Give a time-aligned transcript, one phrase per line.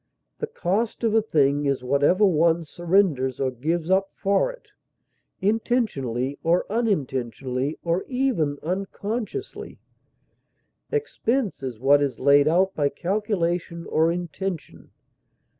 [0.39, 4.69] The cost of a thing is whatever one surrenders or gives up for it,
[5.41, 9.79] intentionally or unintentionally, or even unconsciously;
[10.91, 14.89] expense is what is laid out by calculation or intention.